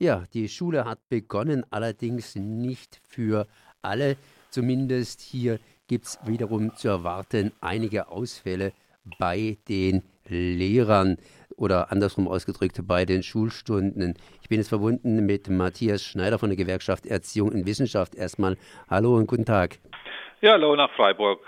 [0.00, 3.48] Ja, die Schule hat begonnen, allerdings nicht für
[3.82, 4.16] alle.
[4.48, 8.72] Zumindest hier gibt es wiederum zu erwarten einige Ausfälle
[9.18, 11.16] bei den Lehrern
[11.56, 14.14] oder andersrum ausgedrückt bei den Schulstunden.
[14.40, 18.14] Ich bin jetzt verbunden mit Matthias Schneider von der Gewerkschaft Erziehung und Wissenschaft.
[18.14, 18.56] Erstmal
[18.88, 19.80] hallo und guten Tag.
[20.40, 21.40] Ja, hallo nach Freiburg.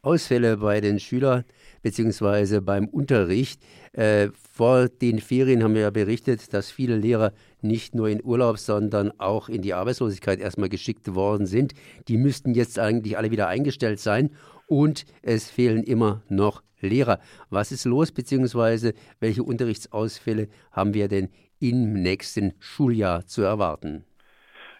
[0.00, 1.44] Ausfälle bei den Schülern
[1.86, 2.58] bzw.
[2.60, 3.62] beim Unterricht.
[3.92, 7.32] Äh, vor den Ferien haben wir ja berichtet, dass viele Lehrer
[7.62, 11.74] nicht nur in Urlaub, sondern auch in die Arbeitslosigkeit erstmal geschickt worden sind.
[12.08, 14.30] Die müssten jetzt eigentlich alle wieder eingestellt sein
[14.66, 17.20] und es fehlen immer noch Lehrer.
[17.50, 21.28] Was ist los, beziehungsweise welche Unterrichtsausfälle haben wir denn
[21.60, 24.04] im nächsten Schuljahr zu erwarten?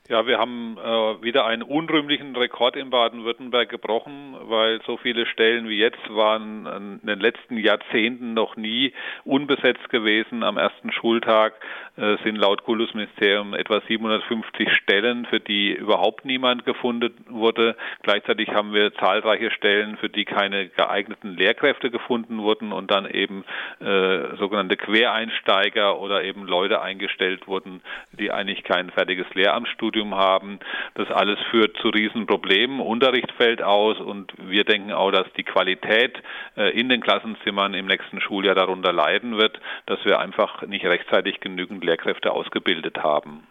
[0.08, 5.68] Ja, wir haben äh, wieder einen unrühmlichen Rekord in Baden-Württemberg gebrochen, weil so viele Stellen
[5.68, 8.92] wie jetzt waren in den letzten Jahrzehnten noch nie
[9.24, 10.44] unbesetzt gewesen.
[10.44, 11.54] Am ersten Schultag
[11.96, 17.74] äh, sind laut Kultusministerium etwa 750 Stellen, für die überhaupt niemand gefunden wurde.
[18.02, 23.44] Gleichzeitig haben wir zahlreiche Stellen, für die keine geeigneten Lehrkräfte gefunden wurden und dann eben
[23.80, 27.80] äh, sogenannte Quereinsteiger oder eben Leute eingestellt wurden,
[28.12, 30.58] die eigentlich kein fertiges Lehramtsstudium Studium haben.
[30.94, 32.80] Das alles führt zu Riesenproblemen.
[32.80, 36.22] Unterricht fällt aus und wir denken auch, dass die Qualität
[36.56, 41.40] äh, in den Klassenzimmern im nächsten Schuljahr darunter leiden wird, dass wir einfach nicht rechtzeitig
[41.40, 43.46] genügend Lehrkräfte ausgebildet haben.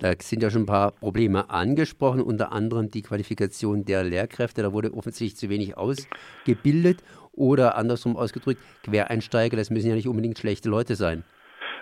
[0.00, 4.62] Da sind ja schon ein paar Probleme angesprochen, unter anderem die Qualifikation der Lehrkräfte.
[4.62, 7.02] Da wurde offensichtlich zu wenig ausgebildet.
[7.32, 11.22] Oder andersrum ausgedrückt, Quereinsteiger, das müssen ja nicht unbedingt schlechte Leute sein.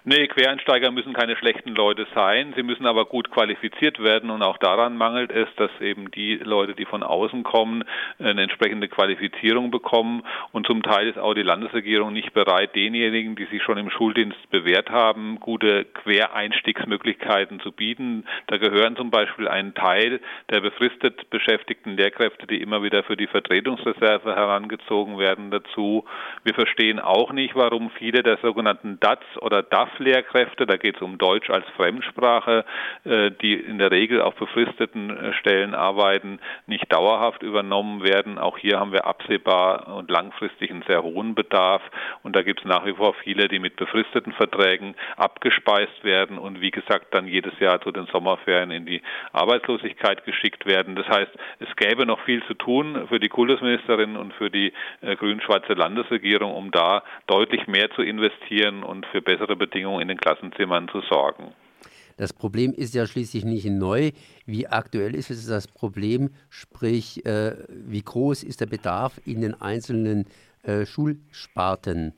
[0.09, 2.53] Nee, Quereinsteiger müssen keine schlechten Leute sein.
[2.55, 6.77] Sie müssen aber gut qualifiziert werden und auch daran mangelt es, dass eben die Leute,
[6.77, 7.83] die von außen kommen,
[8.21, 10.23] eine entsprechende Qualifizierung bekommen.
[10.53, 14.39] Und zum Teil ist auch die Landesregierung nicht bereit, denjenigen, die sich schon im Schuldienst
[14.51, 18.27] bewährt haben, gute Quereinstiegsmöglichkeiten zu bieten.
[18.47, 23.27] Da gehören zum Beispiel ein Teil der befristet beschäftigten Lehrkräfte, die immer wieder für die
[23.27, 26.05] Vertretungsreserve herangezogen werden, dazu.
[26.45, 31.03] Wir verstehen auch nicht, warum viele der sogenannten DATS oder DAF Lehrkräfte, da geht es
[31.03, 32.65] um Deutsch als Fremdsprache,
[33.05, 38.39] äh, die in der Regel auf befristeten äh, Stellen arbeiten, nicht dauerhaft übernommen werden.
[38.39, 41.83] Auch hier haben wir absehbar und langfristig einen sehr hohen Bedarf
[42.23, 46.61] und da gibt es nach wie vor viele, die mit befristeten Verträgen abgespeist werden und
[46.61, 49.03] wie gesagt dann jedes Jahr zu den Sommerferien in die
[49.33, 50.97] Arbeitslosigkeit geschickt werden.
[50.97, 55.17] Das heißt, es gäbe noch viel zu tun für die Kultusministerin und für die äh,
[55.17, 60.19] grün-schwarze Landesregierung, um da deutlich mehr zu investieren und für bessere Bedingungen Bedingungen in den
[60.19, 61.53] Klassenzimmern zu sorgen.
[62.17, 64.11] Das Problem ist ja schließlich nicht neu.
[64.47, 66.31] Wie aktuell ist es das Problem?
[66.49, 70.27] Sprich, äh, wie groß ist der Bedarf in den einzelnen
[70.63, 72.15] äh, Schulsparten?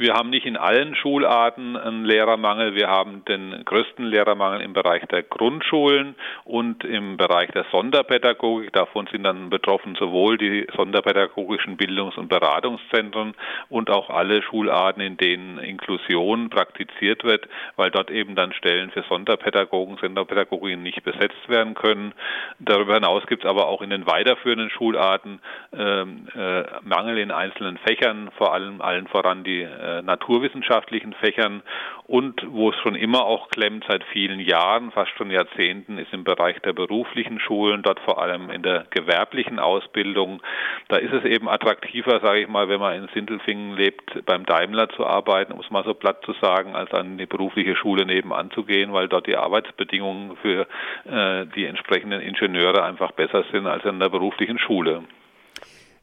[0.00, 2.74] Wir haben nicht in allen Schularten einen Lehrermangel.
[2.74, 8.72] Wir haben den größten Lehrermangel im Bereich der Grundschulen und im Bereich der Sonderpädagogik.
[8.72, 13.34] Davon sind dann betroffen sowohl die sonderpädagogischen Bildungs- und Beratungszentren
[13.68, 17.46] und auch alle Schularten, in denen Inklusion praktiziert wird,
[17.76, 22.14] weil dort eben dann Stellen für Sonderpädagogen, Sonderpädagoginnen nicht besetzt werden können.
[22.58, 25.40] Darüber hinaus gibt es aber auch in den weiterführenden Schularten
[25.76, 31.62] äh, äh, Mangel in einzelnen Fächern, vor allem allen voran die äh, äh, naturwissenschaftlichen Fächern
[32.06, 36.24] und wo es schon immer auch klemmt seit vielen Jahren, fast schon Jahrzehnten, ist im
[36.24, 40.42] Bereich der beruflichen Schulen, dort vor allem in der gewerblichen Ausbildung.
[40.88, 44.88] Da ist es eben attraktiver, sage ich mal, wenn man in Sindelfingen lebt, beim Daimler
[44.90, 48.50] zu arbeiten, um es mal so platt zu sagen, als an die berufliche Schule nebenan
[48.50, 50.66] zu gehen, weil dort die Arbeitsbedingungen für
[51.04, 55.04] äh, die entsprechenden Ingenieure einfach besser sind als an der beruflichen Schule.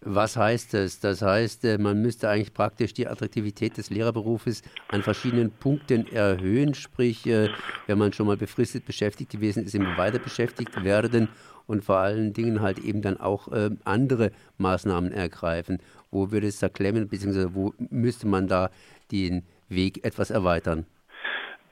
[0.02, 1.00] Was heißt das?
[1.00, 6.76] Das heißt, äh, man müsste eigentlich praktisch die Attraktivität des Lehrerberufes an verschiedenen Punkten erhöhen,
[6.76, 7.50] sprich, äh,
[7.88, 11.30] wenn man schon mal befristet beschäftigt gewesen ist, immer weiter beschäftigt werden
[11.66, 15.80] und vor allen Dingen halt eben dann auch äh, andere Maßnahmen ergreifen.
[16.12, 18.70] Wo würde es da klemmen, beziehungsweise wo müsste man da
[19.12, 20.86] den Weg etwas erweitern?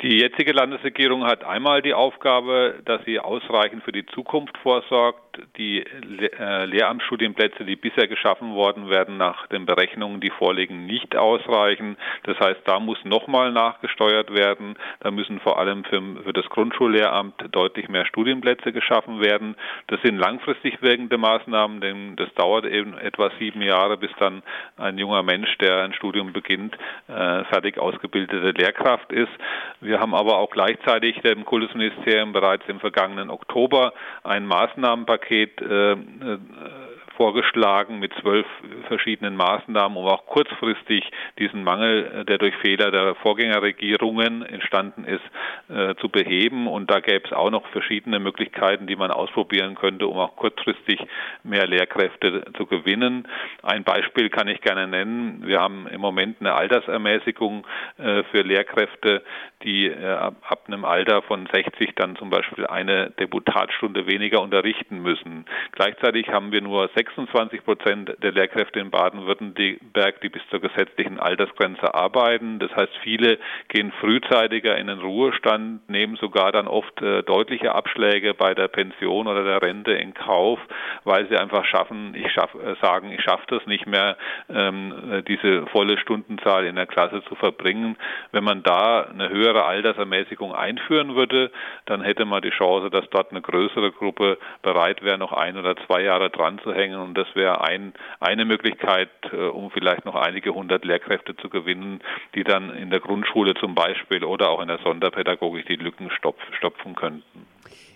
[0.01, 5.21] Die jetzige Landesregierung hat einmal die Aufgabe, dass sie ausreichend für die Zukunft vorsorgt.
[5.57, 11.97] Die äh, Lehramtsstudienplätze, die bisher geschaffen worden werden, nach den Berechnungen, die vorliegen, nicht ausreichen.
[12.23, 14.75] Das heißt, da muss nochmal nachgesteuert werden.
[14.99, 19.55] Da müssen vor allem für, das Grundschullehramt deutlich mehr Studienplätze geschaffen werden.
[19.87, 24.43] Das sind langfristig wirkende Maßnahmen, denn das dauert eben etwa sieben Jahre, bis dann
[24.77, 26.77] ein junger Mensch, der ein Studium beginnt,
[27.07, 29.31] äh, fertig ausgebildete Lehrkraft ist.
[29.85, 33.93] Wir haben aber auch gleichzeitig dem Kultusministerium bereits im vergangenen Oktober
[34.23, 35.95] ein Maßnahmenpaket äh,
[37.15, 38.45] vorgeschlagen mit zwölf
[38.87, 41.09] verschiedenen Maßnahmen, um auch kurzfristig
[41.39, 45.23] diesen Mangel, der durch Fehler der Vorgängerregierungen entstanden ist,
[45.69, 46.67] äh, zu beheben.
[46.67, 50.99] Und da gäbe es auch noch verschiedene Möglichkeiten, die man ausprobieren könnte, um auch kurzfristig
[51.43, 53.27] mehr Lehrkräfte zu gewinnen.
[53.63, 55.43] Ein Beispiel kann ich gerne nennen.
[55.45, 57.65] Wir haben im Moment eine Altersermäßigung
[57.97, 59.23] äh, für Lehrkräfte,
[59.65, 65.45] die äh, ab einem Alter von 60 dann zum Beispiel eine Deputatstunde weniger unterrichten müssen.
[65.71, 71.93] Gleichzeitig haben wir nur 26 Prozent der Lehrkräfte in Baden-Württemberg, die bis zur gesetzlichen Altersgrenze
[71.93, 72.59] arbeiten.
[72.59, 73.39] Das heißt, viele
[73.69, 79.27] gehen frühzeitiger in den Ruhestand, nehmen sogar dann oft äh, deutliche Abschläge bei der Pension
[79.27, 80.59] oder der Rente in Kauf,
[81.03, 84.17] weil sie einfach schaffen, ich schaff, äh, sagen, ich schaffe das nicht mehr,
[84.49, 87.97] ähm, diese volle Stundenzahl in der Klasse zu verbringen.
[88.31, 91.51] Wenn man da eine höhere Altersermäßigung einführen würde,
[91.85, 95.75] dann hätte man die Chance, dass dort eine größere Gruppe bereit wäre, noch ein oder
[95.85, 96.99] zwei Jahre dran zu hängen.
[96.99, 102.01] Und das wäre ein, eine Möglichkeit, äh, um vielleicht noch einige hundert Lehrkräfte zu gewinnen,
[102.33, 106.95] die dann in der Grundschule zum Beispiel oder auch in der Sonderpädagogik die Lücken stopfen
[106.95, 107.45] könnten.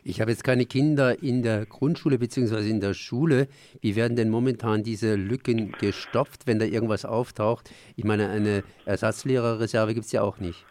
[0.03, 2.69] Ich habe jetzt keine Kinder in der Grundschule bzw.
[2.69, 3.47] in der Schule.
[3.81, 7.69] Wie werden denn momentan diese Lücken gestopft, wenn da irgendwas auftaucht?
[7.95, 10.65] Ich meine, eine Ersatzlehrerreserve gibt es ja auch nicht.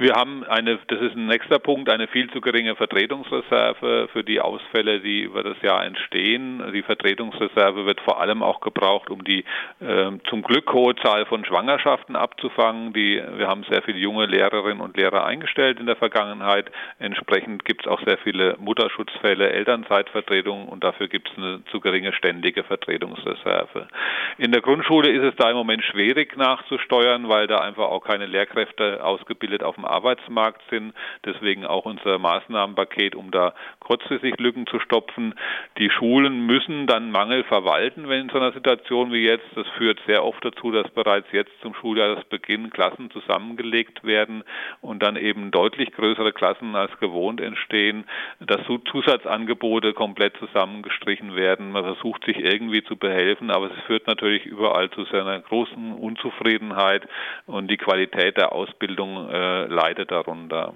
[0.00, 4.40] Wir haben eine, das ist ein nächster Punkt, eine viel zu geringe Vertretungsreserve für die
[4.40, 6.62] Ausfälle, die über das Jahr entstehen.
[6.72, 9.44] Die Vertretungsreserve wird vor allem auch gebraucht, um die
[9.80, 12.92] äh, zum Glück hohe Zahl von Schwangerschaften abzufangen.
[12.92, 16.70] Die, wir haben sehr viele junge Lehrerinnen und Lehrer eingestellt in der Vergangenheit.
[17.00, 22.12] Entsprechend gibt es auch sehr viele Mutterschutzfälle, Elternzeitvertretungen und dafür gibt es eine zu geringe
[22.12, 23.88] ständige Vertretungsreserve.
[24.36, 28.26] In der Grundschule ist es da im Moment schwierig nachzusteuern, weil da einfach auch keine
[28.26, 30.94] Lehrkräfte ausgebildet auf dem Arbeitsmarkt sind.
[31.24, 35.34] Deswegen auch unser Maßnahmenpaket, um da kurzfristig Lücken zu stopfen.
[35.78, 39.46] Die Schulen müssen dann Mangel verwalten, wenn in so einer Situation wie jetzt.
[39.54, 44.44] Das führt sehr oft dazu, dass bereits jetzt zum Schuljahresbeginn Klassen zusammengelegt werden
[44.80, 48.04] und dann eben deutlich größere Klassen als gewohnt entstehen,
[48.40, 51.72] dass Zusatzangebote komplett zusammengestrichen werden.
[51.72, 57.06] Man versucht sich irgendwie zu behelfen, aber es führt natürlich überall zu seiner großen Unzufriedenheit
[57.46, 60.74] und die Qualität der Ausbildung äh, leidet darunter.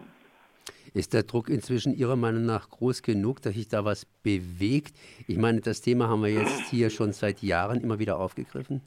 [0.94, 4.94] Ist der Druck inzwischen Ihrer Meinung nach groß genug, dass sich da was bewegt?
[5.26, 8.80] Ich meine, das Thema haben wir jetzt hier schon seit Jahren immer wieder aufgegriffen.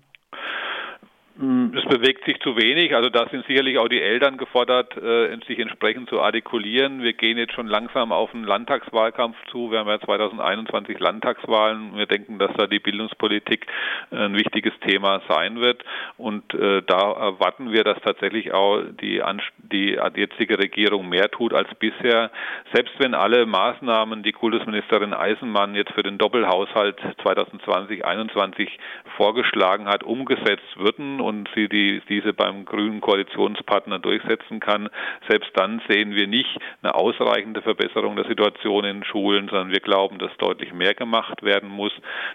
[1.37, 2.95] Es bewegt sich zu wenig.
[2.95, 7.03] Also da sind sicherlich auch die Eltern gefordert, äh, sich entsprechend zu artikulieren.
[7.03, 9.69] Wir gehen jetzt schon langsam auf einen Landtagswahlkampf zu.
[9.69, 11.97] Wir haben ja 2021 Landtagswahlen.
[11.97, 13.67] Wir denken, dass da die Bildungspolitik
[14.11, 15.83] ein wichtiges Thema sein wird.
[16.17, 19.21] Und äh, da erwarten wir, dass tatsächlich auch die,
[19.57, 22.31] die jetzige Regierung mehr tut als bisher.
[22.73, 28.69] Selbst wenn alle Maßnahmen, die Kultusministerin Eisenmann jetzt für den Doppelhaushalt 2020-21
[29.17, 34.89] vorgeschlagen hat, umgesetzt würden und sie die, diese beim grünen Koalitionspartner durchsetzen kann,
[35.27, 40.19] selbst dann sehen wir nicht eine ausreichende Verbesserung der Situation in Schulen, sondern wir glauben,
[40.19, 41.93] dass deutlich mehr gemacht werden muss.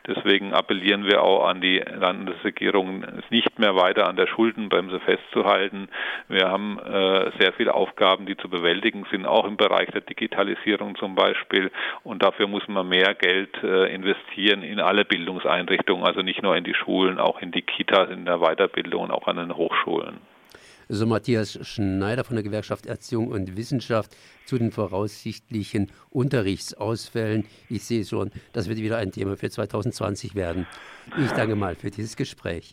[0.08, 5.88] Deswegen appellieren wir auch an die Landesregierung, es nicht mehr weiter an der Schuldenbremse festzuhalten.
[6.28, 10.96] Wir haben äh, sehr viele Aufgaben, die zu bewältigen sind, auch im Bereich der Digitalisierung
[10.96, 11.70] zum Beispiel.
[12.02, 16.64] Und dafür muss man mehr Geld äh, investieren in alle Bildungseinrichtungen, also nicht nur in
[16.64, 20.18] die Schulen, auch in die Kitas, in der Weiterbildung Weiterbildung auch an den Hochschulen.
[20.88, 27.46] So Matthias Schneider von der Gewerkschaft Erziehung und Wissenschaft zu den voraussichtlichen Unterrichtsausfällen.
[27.68, 30.66] Ich sehe schon, das wird wieder ein Thema für 2020 werden.
[31.16, 32.68] Ich danke mal für dieses Gespräch.